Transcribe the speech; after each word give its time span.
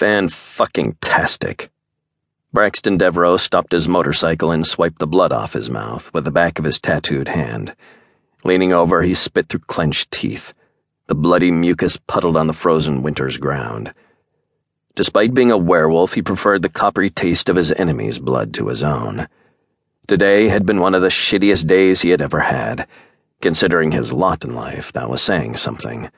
Fan-fucking-tastic. 0.00 1.70
Braxton 2.54 2.96
Devereaux 2.96 3.36
stopped 3.36 3.72
his 3.72 3.86
motorcycle 3.86 4.50
and 4.50 4.66
swiped 4.66 4.98
the 4.98 5.06
blood 5.06 5.30
off 5.30 5.52
his 5.52 5.68
mouth 5.68 6.10
with 6.14 6.24
the 6.24 6.30
back 6.30 6.58
of 6.58 6.64
his 6.64 6.80
tattooed 6.80 7.28
hand. 7.28 7.74
Leaning 8.42 8.72
over, 8.72 9.02
he 9.02 9.12
spit 9.12 9.50
through 9.50 9.60
clenched 9.60 10.10
teeth. 10.10 10.54
The 11.08 11.14
bloody 11.14 11.50
mucus 11.50 11.98
puddled 11.98 12.38
on 12.38 12.46
the 12.46 12.54
frozen 12.54 13.02
winter's 13.02 13.36
ground. 13.36 13.92
Despite 14.94 15.34
being 15.34 15.50
a 15.50 15.58
werewolf, 15.58 16.14
he 16.14 16.22
preferred 16.22 16.62
the 16.62 16.70
coppery 16.70 17.10
taste 17.10 17.50
of 17.50 17.56
his 17.56 17.70
enemy's 17.72 18.18
blood 18.18 18.54
to 18.54 18.68
his 18.68 18.82
own. 18.82 19.28
Today 20.06 20.48
had 20.48 20.64
been 20.64 20.80
one 20.80 20.94
of 20.94 21.02
the 21.02 21.08
shittiest 21.08 21.66
days 21.66 22.00
he 22.00 22.08
had 22.08 22.22
ever 22.22 22.40
had. 22.40 22.88
Considering 23.42 23.92
his 23.92 24.14
lot 24.14 24.44
in 24.44 24.54
life, 24.54 24.94
that 24.94 25.10
was 25.10 25.20
saying 25.20 25.58
something. 25.58 26.10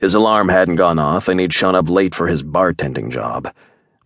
His 0.00 0.14
alarm 0.14 0.48
hadn't 0.48 0.76
gone 0.76 0.98
off, 0.98 1.28
and 1.28 1.38
he'd 1.38 1.52
shown 1.52 1.74
up 1.74 1.90
late 1.90 2.14
for 2.14 2.26
his 2.26 2.42
bartending 2.42 3.10
job. 3.10 3.52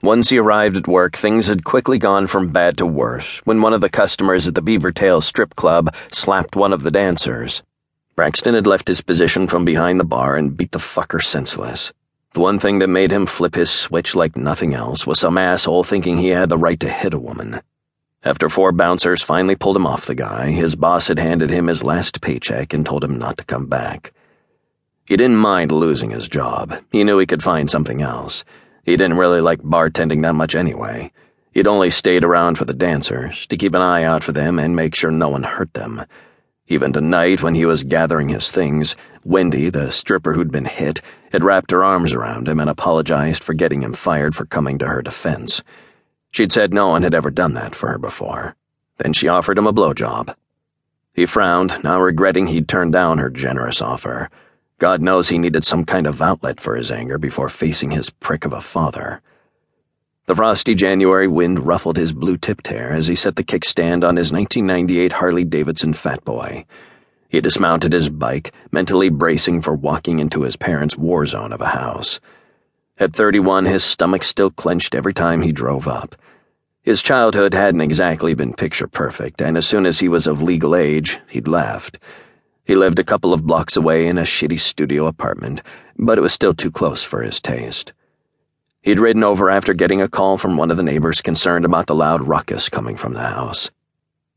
Once 0.03 0.29
he 0.29 0.39
arrived 0.39 0.77
at 0.77 0.89
work, 0.89 1.17
things 1.17 1.47
had 1.47 1.63
quickly 1.65 1.99
gone 1.99 2.27
from 2.27 2.51
bad 2.51 2.77
to 2.79 2.85
worse 2.85 3.39
when 3.45 3.63
one 3.63 3.73
of 3.73 3.81
the 3.81 3.89
customers 3.89 4.49
at 4.49 4.57
the 4.57 4.61
Beavertail 4.61 5.23
strip 5.23 5.55
club 5.55 5.95
slapped 6.11 6.57
one 6.57 6.73
of 6.73 6.83
the 6.83 6.91
dancers. 6.91 7.63
Braxton 8.17 8.55
had 8.55 8.67
left 8.67 8.89
his 8.89 9.01
position 9.01 9.47
from 9.47 9.65
behind 9.65 10.01
the 10.01 10.05
bar 10.05 10.37
and 10.37 10.57
beat 10.57 10.73
the 10.73 10.79
fucker 10.79 11.23
senseless. 11.23 11.93
The 12.33 12.41
one 12.41 12.59
thing 12.59 12.81
that 12.81 12.89
made 12.89 13.13
him 13.13 13.25
flip 13.25 13.55
his 13.55 13.71
switch 13.71 14.17
like 14.17 14.37
nothing 14.37 14.75
else 14.75 15.07
was 15.07 15.21
some 15.21 15.39
asshole 15.39 15.85
thinking 15.85 16.19
he 16.19 16.29
had 16.29 16.49
the 16.49 16.59
right 16.59 16.81
to 16.81 16.89
hit 16.89 17.15
a 17.15 17.19
woman. 17.21 17.61
After 18.25 18.49
four 18.49 18.73
bouncers 18.73 19.23
finally 19.23 19.55
pulled 19.55 19.77
him 19.77 19.87
off 19.87 20.07
the 20.07 20.15
guy, 20.17 20.51
his 20.51 20.75
boss 20.75 21.07
had 21.07 21.21
handed 21.21 21.51
him 21.51 21.69
his 21.69 21.85
last 21.85 22.21
paycheck 22.21 22.75
and 22.75 22.85
told 22.85 23.05
him 23.05 23.19
not 23.19 23.39
to 23.39 23.45
come 23.45 23.67
back. 23.67 24.14
He 25.15 25.17
didn't 25.17 25.37
mind 25.37 25.71
losing 25.71 26.11
his 26.11 26.29
job. 26.29 26.75
He 26.91 27.05
knew 27.05 27.19
he 27.19 27.27
could 27.27 27.41
find 27.41 27.71
something 27.71 28.03
else. 28.03 28.45
He 28.83 28.97
didn't 28.97 29.17
really 29.17 29.41
like 29.41 29.61
bartending 29.61 30.23
that 30.23 30.35
much 30.35 30.57
anyway. 30.57 31.13
He'd 31.53 31.69
only 31.69 31.91
stayed 31.91 32.25
around 32.25 32.59
for 32.59 32.65
the 32.65 32.75
dancers, 32.75 33.47
to 33.47 33.57
keep 33.57 33.75
an 33.75 33.81
eye 33.81 34.03
out 34.03 34.25
for 34.25 34.33
them 34.33 34.59
and 34.59 34.75
make 34.75 34.93
sure 34.93 35.13
no 35.13 35.29
one 35.29 35.45
hurt 35.45 35.73
them. 35.75 36.05
Even 36.67 36.93
tonight, 36.93 37.45
when 37.45 37.55
he 37.55 37.65
was 37.65 37.85
gathering 37.85 38.29
his 38.29 38.51
things, 38.51 38.97
Wendy, 39.23 39.71
the 39.71 39.93
stripper 39.93 40.33
who'd 40.33 40.51
been 40.51 40.65
hit, 40.65 41.01
had 41.31 41.45
wrapped 41.45 41.71
her 41.71 41.85
arms 41.85 42.13
around 42.13 42.49
him 42.49 42.59
and 42.59 42.69
apologized 42.69 43.45
for 43.45 43.55
getting 43.55 43.85
him 43.85 43.93
fired 43.93 44.35
for 44.35 44.47
coming 44.47 44.81
to 44.81 44.89
her 44.89 45.01
defense. 45.01 45.63
She'd 46.33 46.51
said 46.51 46.75
no 46.75 46.89
one 46.89 47.05
had 47.05 47.15
ever 47.15 47.31
done 47.31 47.55
that 47.55 47.77
for 47.77 47.89
her 47.89 47.99
before. 47.99 48.57
Then 48.99 49.13
she 49.13 49.29
offered 49.29 49.59
him 49.59 49.69
a 49.69 49.73
blowjob. 49.73 50.35
He 51.13 51.25
frowned, 51.25 51.79
now 51.85 52.01
regretting 52.01 52.49
he'd 52.49 52.67
turned 52.67 52.93
down 52.93 53.19
her 53.19 53.31
generous 53.31 53.81
offer. 53.81 54.29
God 54.79 55.01
knows 55.01 55.29
he 55.29 55.39
needed 55.39 55.65
some 55.65 55.85
kind 55.85 56.07
of 56.07 56.21
outlet 56.21 56.61
for 56.61 56.75
his 56.75 56.91
anger 56.91 57.17
before 57.19 57.49
facing 57.49 57.93
his 57.93 58.11
prick 58.11 58.45
of 58.45 58.53
a 58.53 58.61
father. 58.61 59.23
The 60.27 60.35
frosty 60.35 60.75
January 60.75 61.29
wind 61.29 61.67
ruffled 61.67 61.97
his 61.97 62.13
blue 62.13 62.37
tipped 62.37 62.67
hair 62.69 62.93
as 62.93 63.07
he 63.07 63.15
set 63.15 63.37
the 63.37 63.45
kickstand 63.45 64.03
on 64.05 64.17
his 64.17 64.33
1998 64.33 65.13
Harley 65.13 65.45
Davidson 65.45 65.93
Fat 65.93 66.25
Boy. 66.25 66.65
He 67.29 67.41
dismounted 67.41 67.93
his 67.93 68.09
bike, 68.09 68.53
mentally 68.73 69.11
bracing 69.11 69.61
for 69.61 69.75
walking 69.75 70.19
into 70.19 70.43
his 70.43 70.57
parents' 70.57 70.97
war 70.97 71.27
zone 71.27 71.53
of 71.53 71.61
a 71.61 71.67
house. 71.67 72.21
At 72.99 73.13
31, 73.13 73.67
his 73.67 73.85
stomach 73.85 74.23
still 74.23 74.51
clenched 74.51 74.95
every 74.95 75.13
time 75.13 75.43
he 75.43 75.53
drove 75.53 75.87
up. 75.87 76.17
His 76.83 77.03
childhood 77.03 77.53
hadn't 77.53 77.81
exactly 77.81 78.35
been 78.35 78.55
picture 78.55 78.87
perfect, 78.87 79.43
and 79.43 79.57
as 79.57 79.67
soon 79.67 79.85
as 79.85 80.01
he 80.01 80.09
was 80.09 80.27
of 80.27 80.43
legal 80.43 80.77
age, 80.77 81.19
he'd 81.29 81.49
left. 81.49 81.99
He 82.65 82.77
lived 82.77 82.99
a 82.99 83.05
couple 83.05 83.35
of 83.35 83.45
blocks 83.45 83.77
away 83.77 84.07
in 84.07 84.17
a 84.17 84.23
shitty 84.23 84.59
studio 84.59 85.07
apartment, 85.07 85.61
but 85.99 86.17
it 86.17 86.23
was 86.23 86.33
still 86.33 86.55
too 86.55 86.71
close 86.71 87.03
for 87.03 87.23
his 87.23 87.41
taste. 87.41 87.93
He'd 88.81 88.99
ridden 88.99 89.23
over 89.23 89.51
after 89.51 89.75
getting 89.75 90.01
a 90.01 90.09
call 90.09 90.39
from 90.39 90.57
one 90.57 90.71
of 90.71 90.79
the 90.79 90.83
neighbors 90.83 91.21
concerned 91.21 91.65
about 91.65 91.87
the 91.87 91.95
loud 91.95 92.23
ruckus 92.23 92.71
coming 92.71 92.97
from 92.97 93.13
the 93.13 93.21
house. 93.21 93.71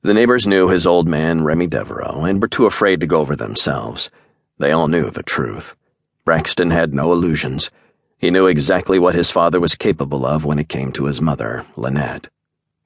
The 0.02 0.14
neighbors 0.14 0.46
knew 0.46 0.68
his 0.68 0.86
old 0.86 1.08
man, 1.08 1.44
Remy 1.44 1.68
Devereaux, 1.68 2.26
and 2.26 2.42
were 2.42 2.48
too 2.48 2.66
afraid 2.66 3.00
to 3.00 3.08
go 3.08 3.22
over 3.22 3.36
themselves. 3.36 4.10
They 4.58 4.72
all 4.72 4.88
knew 4.88 5.10
the 5.10 5.24
truth. 5.24 5.76
Braxton 6.26 6.72
had 6.72 6.94
no 6.94 7.14
illusions. 7.14 7.72
He 8.18 8.30
knew 8.30 8.48
exactly 8.48 9.00
what 9.00 9.16
his 9.16 9.32
father 9.32 9.60
was 9.60 9.76
capable 9.76 10.26
of 10.26 10.44
when 10.44 10.60
it 10.60 10.70
came 10.70 10.92
to 10.94 11.06
his 11.06 11.22
mother, 11.22 11.66
Lynette. 11.78 12.28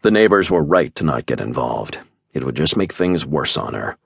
The 0.03 0.11
neighbors 0.11 0.51
were 0.51 0.63
right 0.63 0.93
to 0.95 1.03
not 1.03 1.25
get 1.25 1.41
involved. 1.41 1.99
It 2.33 2.43
would 2.43 2.55
just 2.55 2.77
make 2.77 2.93
things 2.93 3.25
worse 3.25 3.57
on 3.57 3.73
her. 3.73 3.97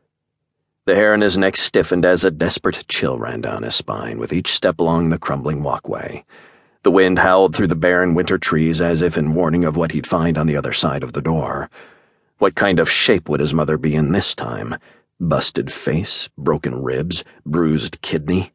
The 0.86 0.94
hair 0.94 1.16
in 1.16 1.22
his 1.22 1.36
neck 1.36 1.58
stiffened 1.58 2.06
as 2.06 2.24
a 2.24 2.30
desperate 2.30 2.86
chill 2.88 3.18
ran 3.18 3.42
down 3.42 3.64
his 3.64 3.74
spine 3.74 4.20
with 4.20 4.32
each 4.32 4.54
step 4.54 4.80
along 4.80 5.10
the 5.10 5.18
crumbling 5.18 5.64
walkway. 5.64 6.24
The 6.84 6.92
wind 6.92 7.18
howled 7.18 7.56
through 7.56 7.70
the 7.70 7.76
barren 7.76 8.14
winter 8.14 8.38
trees 8.38 8.82
as 8.82 9.02
if 9.02 9.18
in 9.18 9.34
warning 9.34 9.66
of 9.66 9.76
what 9.76 9.94
he'd 9.94 10.06
find 10.06 10.38
on 10.38 10.46
the 10.46 10.56
other 10.56 10.74
side 10.74 11.02
of 11.02 11.14
the 11.14 11.24
door. 11.24 11.72
What 12.38 12.54
kind 12.54 12.80
of 12.80 12.88
shape 12.88 13.28
would 13.28 13.40
his 13.40 13.52
mother 13.52 13.80
be 13.80 13.96
in 13.96 14.12
this 14.12 14.36
time? 14.36 14.76
Busted 15.20 15.74
face, 15.74 16.30
broken 16.38 16.84
ribs, 16.84 17.24
bruised 17.48 18.00
kidney? 18.04 18.52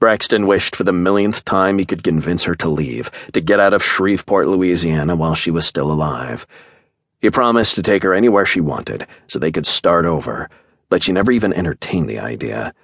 Braxton 0.00 0.46
wished 0.46 0.76
for 0.76 0.84
the 0.84 0.92
millionth 0.92 1.46
time 1.46 1.78
he 1.78 1.86
could 1.86 2.04
convince 2.04 2.44
her 2.44 2.56
to 2.56 2.68
leave, 2.68 3.10
to 3.32 3.40
get 3.40 3.58
out 3.58 3.72
of 3.72 3.82
Shreveport, 3.82 4.48
Louisiana 4.48 5.16
while 5.16 5.34
she 5.34 5.50
was 5.50 5.64
still 5.64 5.90
alive. 5.90 6.46
He 7.22 7.30
promised 7.30 7.74
to 7.76 7.82
take 7.82 8.02
her 8.02 8.12
anywhere 8.12 8.44
she 8.44 8.60
wanted 8.60 9.06
so 9.28 9.38
they 9.38 9.52
could 9.52 9.64
start 9.64 10.04
over 10.04 10.50
but 10.92 11.02
she 11.02 11.10
never 11.10 11.32
even 11.32 11.54
entertained 11.54 12.06
the 12.06 12.18
idea. 12.18 12.74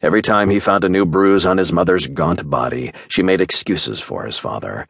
Every 0.00 0.22
time 0.22 0.50
he 0.50 0.60
found 0.60 0.84
a 0.84 0.88
new 0.88 1.04
bruise 1.04 1.44
on 1.44 1.58
his 1.58 1.72
mother's 1.72 2.06
gaunt 2.06 2.48
body, 2.48 2.92
she 3.08 3.24
made 3.24 3.40
excuses 3.40 3.98
for 3.98 4.24
his 4.24 4.38
father. 4.38 4.86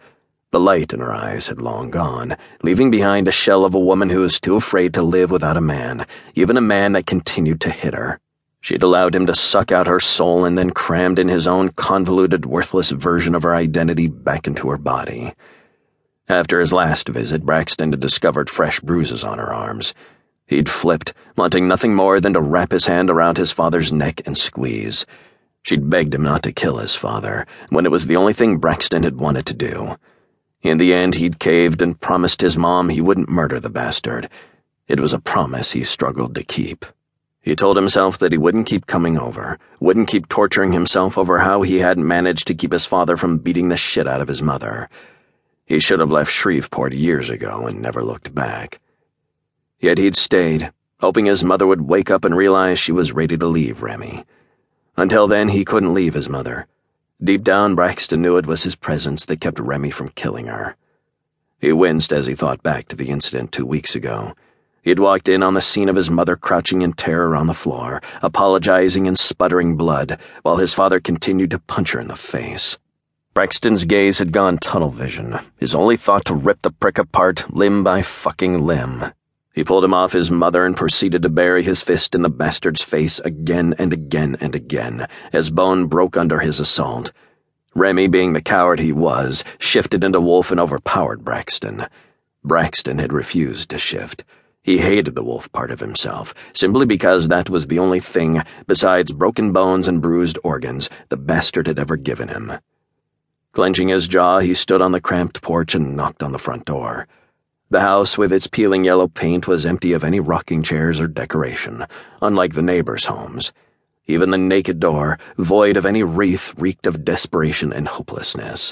The 0.50 0.60
light 0.60 0.92
in 0.92 1.00
her 1.00 1.10
eyes 1.10 1.48
had 1.48 1.62
long 1.62 1.88
gone, 1.88 2.36
leaving 2.62 2.90
behind 2.90 3.26
a 3.26 3.32
shell 3.32 3.64
of 3.64 3.74
a 3.74 3.80
woman 3.80 4.10
who 4.10 4.20
was 4.20 4.38
too 4.38 4.56
afraid 4.56 4.92
to 4.92 5.02
live 5.02 5.30
without 5.30 5.56
a 5.56 5.62
man, 5.62 6.06
even 6.34 6.58
a 6.58 6.60
man 6.60 6.92
that 6.92 7.06
continued 7.06 7.62
to 7.62 7.70
hit 7.70 7.94
her. 7.94 8.20
She'd 8.60 8.82
allowed 8.82 9.14
him 9.14 9.24
to 9.24 9.34
suck 9.34 9.72
out 9.72 9.86
her 9.86 9.98
soul 9.98 10.44
and 10.44 10.58
then 10.58 10.68
crammed 10.68 11.18
in 11.18 11.28
his 11.28 11.48
own 11.48 11.70
convoluted, 11.70 12.44
worthless 12.44 12.90
version 12.90 13.34
of 13.34 13.42
her 13.42 13.54
identity 13.54 14.06
back 14.06 14.46
into 14.46 14.68
her 14.68 14.76
body. 14.76 15.32
After 16.28 16.60
his 16.60 16.74
last 16.74 17.08
visit, 17.08 17.42
Braxton 17.42 17.92
had 17.92 18.00
discovered 18.00 18.50
fresh 18.50 18.80
bruises 18.80 19.24
on 19.24 19.38
her 19.38 19.50
arms. 19.50 19.94
He'd 20.50 20.68
flipped, 20.68 21.14
wanting 21.36 21.68
nothing 21.68 21.94
more 21.94 22.18
than 22.18 22.32
to 22.32 22.40
wrap 22.40 22.72
his 22.72 22.86
hand 22.86 23.08
around 23.08 23.38
his 23.38 23.52
father's 23.52 23.92
neck 23.92 24.20
and 24.26 24.36
squeeze. 24.36 25.06
She'd 25.62 25.88
begged 25.88 26.12
him 26.12 26.24
not 26.24 26.42
to 26.42 26.50
kill 26.50 26.78
his 26.78 26.96
father, 26.96 27.46
when 27.68 27.86
it 27.86 27.92
was 27.92 28.08
the 28.08 28.16
only 28.16 28.32
thing 28.32 28.58
Braxton 28.58 29.04
had 29.04 29.20
wanted 29.20 29.46
to 29.46 29.54
do. 29.54 29.96
In 30.62 30.78
the 30.78 30.92
end, 30.92 31.14
he'd 31.14 31.38
caved 31.38 31.82
and 31.82 32.00
promised 32.00 32.40
his 32.40 32.58
mom 32.58 32.88
he 32.88 33.00
wouldn't 33.00 33.28
murder 33.28 33.60
the 33.60 33.70
bastard. 33.70 34.28
It 34.88 34.98
was 34.98 35.12
a 35.12 35.20
promise 35.20 35.70
he 35.70 35.84
struggled 35.84 36.34
to 36.34 36.42
keep. 36.42 36.84
He 37.40 37.54
told 37.54 37.76
himself 37.76 38.18
that 38.18 38.32
he 38.32 38.38
wouldn't 38.38 38.66
keep 38.66 38.86
coming 38.86 39.16
over, 39.16 39.56
wouldn't 39.78 40.08
keep 40.08 40.28
torturing 40.28 40.72
himself 40.72 41.16
over 41.16 41.38
how 41.38 41.62
he 41.62 41.78
hadn't 41.78 42.08
managed 42.08 42.48
to 42.48 42.56
keep 42.56 42.72
his 42.72 42.86
father 42.86 43.16
from 43.16 43.38
beating 43.38 43.68
the 43.68 43.76
shit 43.76 44.08
out 44.08 44.20
of 44.20 44.26
his 44.26 44.42
mother. 44.42 44.90
He 45.64 45.78
should 45.78 46.00
have 46.00 46.10
left 46.10 46.32
Shreveport 46.32 46.92
years 46.92 47.30
ago 47.30 47.68
and 47.68 47.80
never 47.80 48.02
looked 48.02 48.34
back. 48.34 48.80
Yet 49.80 49.96
he'd 49.96 50.14
stayed, 50.14 50.72
hoping 51.00 51.24
his 51.24 51.42
mother 51.42 51.66
would 51.66 51.88
wake 51.88 52.10
up 52.10 52.24
and 52.24 52.36
realize 52.36 52.78
she 52.78 52.92
was 52.92 53.12
ready 53.12 53.38
to 53.38 53.46
leave 53.46 53.82
Remy. 53.82 54.24
Until 54.96 55.26
then, 55.26 55.48
he 55.48 55.64
couldn't 55.64 55.94
leave 55.94 56.12
his 56.12 56.28
mother. 56.28 56.66
Deep 57.22 57.42
down, 57.42 57.74
Braxton 57.74 58.20
knew 58.20 58.36
it 58.36 58.46
was 58.46 58.62
his 58.62 58.76
presence 58.76 59.24
that 59.24 59.40
kept 59.40 59.58
Remy 59.58 59.90
from 59.90 60.10
killing 60.10 60.46
her. 60.46 60.76
He 61.58 61.72
winced 61.72 62.12
as 62.12 62.26
he 62.26 62.34
thought 62.34 62.62
back 62.62 62.88
to 62.88 62.96
the 62.96 63.08
incident 63.08 63.52
two 63.52 63.64
weeks 63.64 63.94
ago. 63.94 64.34
He'd 64.82 64.98
walked 64.98 65.28
in 65.28 65.42
on 65.42 65.54
the 65.54 65.62
scene 65.62 65.88
of 65.88 65.96
his 65.96 66.10
mother 66.10 66.36
crouching 66.36 66.82
in 66.82 66.92
terror 66.92 67.34
on 67.34 67.46
the 67.46 67.54
floor, 67.54 68.02
apologizing 68.22 69.06
and 69.06 69.18
sputtering 69.18 69.76
blood, 69.76 70.18
while 70.42 70.56
his 70.56 70.74
father 70.74 71.00
continued 71.00 71.50
to 71.50 71.58
punch 71.58 71.92
her 71.92 72.00
in 72.00 72.08
the 72.08 72.16
face. 72.16 72.78
Braxton's 73.32 73.84
gaze 73.84 74.18
had 74.18 74.32
gone 74.32 74.58
tunnel 74.58 74.90
vision, 74.90 75.38
his 75.56 75.74
only 75.74 75.96
thought 75.96 76.24
to 76.26 76.34
rip 76.34 76.62
the 76.62 76.70
prick 76.70 76.98
apart 76.98 77.44
limb 77.54 77.84
by 77.84 78.02
fucking 78.02 78.60
limb. 78.60 79.12
He 79.52 79.64
pulled 79.64 79.84
him 79.84 79.94
off 79.94 80.12
his 80.12 80.30
mother 80.30 80.64
and 80.64 80.76
proceeded 80.76 81.22
to 81.22 81.28
bury 81.28 81.62
his 81.62 81.82
fist 81.82 82.14
in 82.14 82.22
the 82.22 82.30
bastard's 82.30 82.82
face 82.82 83.18
again 83.20 83.74
and 83.78 83.92
again 83.92 84.36
and 84.40 84.54
again, 84.54 85.08
as 85.32 85.50
bone 85.50 85.86
broke 85.86 86.16
under 86.16 86.38
his 86.38 86.60
assault. 86.60 87.10
Remy, 87.74 88.06
being 88.08 88.32
the 88.32 88.40
coward 88.40 88.78
he 88.78 88.92
was, 88.92 89.42
shifted 89.58 90.04
into 90.04 90.20
wolf 90.20 90.50
and 90.50 90.60
overpowered 90.60 91.24
Braxton. 91.24 91.86
Braxton 92.44 92.98
had 92.98 93.12
refused 93.12 93.70
to 93.70 93.78
shift. 93.78 94.24
He 94.62 94.78
hated 94.78 95.14
the 95.14 95.24
wolf 95.24 95.50
part 95.52 95.70
of 95.70 95.80
himself, 95.80 96.32
simply 96.52 96.86
because 96.86 97.28
that 97.28 97.50
was 97.50 97.66
the 97.66 97.78
only 97.78 98.00
thing, 98.00 98.42
besides 98.66 99.10
broken 99.10 99.52
bones 99.52 99.88
and 99.88 100.02
bruised 100.02 100.38
organs, 100.44 100.88
the 101.08 101.16
bastard 101.16 101.66
had 101.66 101.78
ever 101.78 101.96
given 101.96 102.28
him. 102.28 102.52
Clenching 103.52 103.88
his 103.88 104.06
jaw, 104.06 104.38
he 104.38 104.54
stood 104.54 104.80
on 104.80 104.92
the 104.92 105.00
cramped 105.00 105.42
porch 105.42 105.74
and 105.74 105.96
knocked 105.96 106.22
on 106.22 106.32
the 106.32 106.38
front 106.38 106.66
door. 106.66 107.08
The 107.72 107.82
house 107.82 108.18
with 108.18 108.32
its 108.32 108.48
peeling 108.48 108.82
yellow 108.82 109.06
paint 109.06 109.46
was 109.46 109.64
empty 109.64 109.92
of 109.92 110.02
any 110.02 110.18
rocking 110.18 110.64
chairs 110.64 110.98
or 110.98 111.06
decoration, 111.06 111.86
unlike 112.20 112.54
the 112.54 112.62
neighbors' 112.62 113.04
homes. 113.04 113.52
Even 114.08 114.30
the 114.30 114.38
naked 114.38 114.80
door, 114.80 115.20
void 115.38 115.76
of 115.76 115.86
any 115.86 116.02
wreath, 116.02 116.52
reeked 116.58 116.84
of 116.84 117.04
desperation 117.04 117.72
and 117.72 117.86
hopelessness. 117.86 118.68